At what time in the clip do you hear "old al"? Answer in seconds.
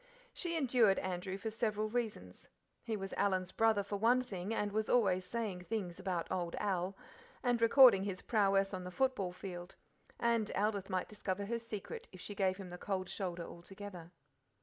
6.31-6.97